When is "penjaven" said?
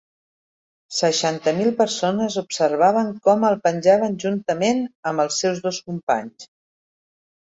3.67-4.17